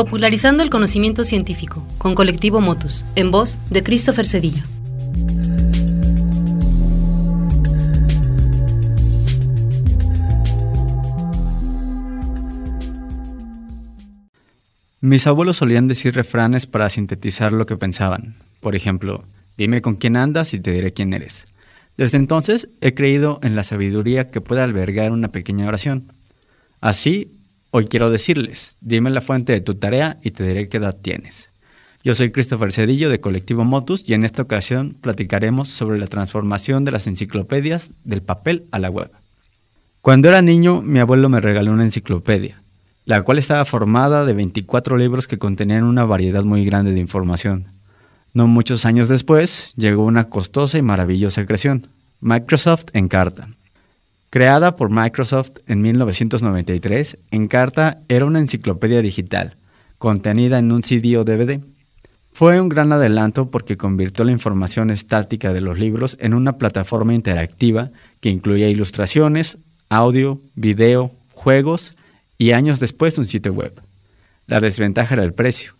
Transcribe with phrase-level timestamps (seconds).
[0.00, 4.62] Popularizando el conocimiento científico, con Colectivo Motus, en voz de Christopher Cedillo.
[15.02, 18.36] Mis abuelos solían decir refranes para sintetizar lo que pensaban.
[18.60, 19.24] Por ejemplo,
[19.58, 21.46] dime con quién andas y te diré quién eres.
[21.98, 26.10] Desde entonces he creído en la sabiduría que puede albergar una pequeña oración.
[26.80, 27.36] Así,
[27.70, 31.50] hoy quiero decirles, dime la fuente de tu tarea y te diré qué edad tienes.
[32.02, 36.84] Yo soy Christopher Cedillo de Colectivo Motus y en esta ocasión platicaremos sobre la transformación
[36.84, 39.10] de las enciclopedias del papel a la web.
[40.00, 42.62] Cuando era niño, mi abuelo me regaló una enciclopedia,
[43.04, 47.66] la cual estaba formada de 24 libros que contenían una variedad muy grande de información.
[48.32, 51.88] No muchos años después, llegó una costosa y maravillosa creación,
[52.20, 53.48] Microsoft Encarta.
[54.30, 59.56] Creada por Microsoft en 1993, Encarta era una enciclopedia digital,
[59.98, 61.60] contenida en un CD o DVD.
[62.32, 67.12] Fue un gran adelanto porque convirtió la información estática de los libros en una plataforma
[67.12, 71.96] interactiva que incluía ilustraciones, audio, video, juegos
[72.38, 73.82] y años después un sitio web.
[74.46, 75.74] La desventaja era el precio.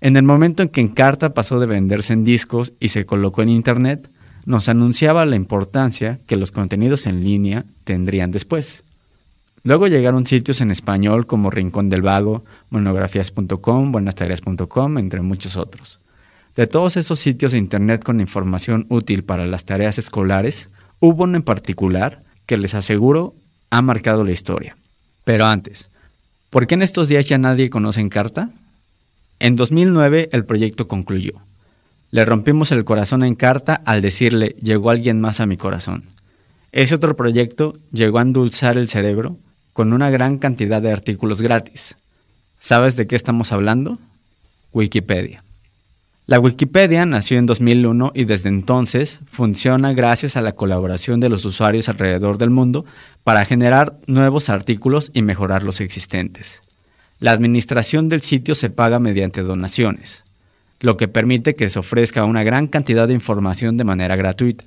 [0.00, 3.50] En el momento en que Encarta pasó de venderse en discos y se colocó en
[3.50, 4.10] Internet,
[4.46, 8.84] nos anunciaba la importancia que los contenidos en línea tendrían después.
[9.62, 16.00] Luego llegaron sitios en español como Rincón del Vago, monografías.com, buenastareas.com, entre muchos otros.
[16.56, 21.36] De todos esos sitios de Internet con información útil para las tareas escolares, hubo uno
[21.36, 23.34] en particular que les aseguro
[23.70, 24.76] ha marcado la historia.
[25.24, 25.88] Pero antes,
[26.48, 28.50] ¿por qué en estos días ya nadie conoce Encarta?
[29.38, 31.40] En 2009 el proyecto concluyó.
[32.10, 36.04] Le rompimos el corazón en carta al decirle llegó alguien más a mi corazón.
[36.72, 39.38] Ese otro proyecto llegó a endulzar el cerebro
[39.72, 41.96] con una gran cantidad de artículos gratis.
[42.58, 43.98] ¿Sabes de qué estamos hablando?
[44.72, 45.44] Wikipedia.
[46.26, 51.44] La Wikipedia nació en 2001 y desde entonces funciona gracias a la colaboración de los
[51.44, 52.84] usuarios alrededor del mundo
[53.24, 56.60] para generar nuevos artículos y mejorar los existentes.
[57.18, 60.24] La administración del sitio se paga mediante donaciones,
[60.80, 64.64] lo que permite que se ofrezca una gran cantidad de información de manera gratuita.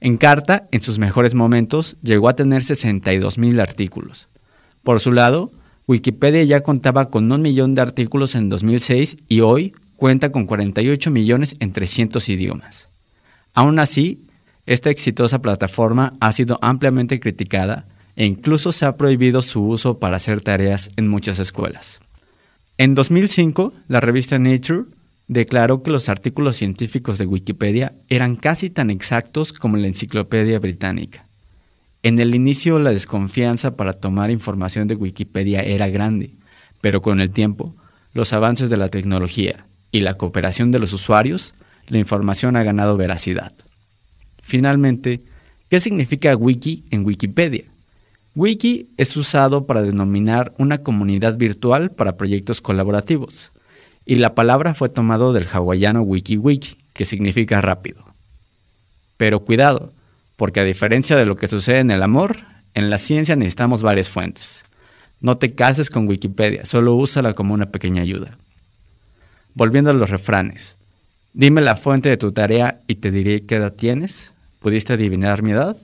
[0.00, 4.28] Encarta, en sus mejores momentos, llegó a tener 62.000 artículos.
[4.82, 5.52] Por su lado,
[5.86, 11.10] Wikipedia ya contaba con un millón de artículos en 2006 y hoy cuenta con 48
[11.10, 12.88] millones en 300 idiomas.
[13.54, 14.26] Aún así,
[14.66, 17.86] esta exitosa plataforma ha sido ampliamente criticada
[18.16, 22.00] e incluso se ha prohibido su uso para hacer tareas en muchas escuelas.
[22.78, 24.84] En 2005, la revista Nature
[25.28, 31.26] declaró que los artículos científicos de Wikipedia eran casi tan exactos como la Enciclopedia Británica.
[32.02, 36.36] En el inicio la desconfianza para tomar información de Wikipedia era grande,
[36.80, 37.74] pero con el tiempo,
[38.12, 41.54] los avances de la tecnología y la cooperación de los usuarios,
[41.88, 43.52] la información ha ganado veracidad.
[44.42, 45.24] Finalmente,
[45.68, 47.64] ¿qué significa wiki en Wikipedia?
[48.36, 53.50] Wiki es usado para denominar una comunidad virtual para proyectos colaborativos,
[54.06, 58.04] y la palabra fue tomado del hawaiano wiki-wiki, que significa rápido.
[59.16, 59.92] Pero cuidado,
[60.36, 62.38] porque a diferencia de lo que sucede en el amor,
[62.74, 64.64] en la ciencia necesitamos varias fuentes.
[65.20, 68.38] No te cases con Wikipedia, solo úsala como una pequeña ayuda.
[69.54, 70.76] Volviendo a los refranes.
[71.32, 74.32] Dime la fuente de tu tarea y te diré qué edad tienes.
[74.60, 75.76] ¿Pudiste adivinar mi edad?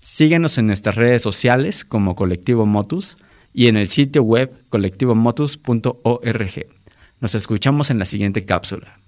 [0.00, 3.16] Síguenos en nuestras redes sociales como Colectivo Motus
[3.54, 6.79] y en el sitio web colectivomotus.org.
[7.20, 8.98] Nos escuchamos en la siguiente cápsula.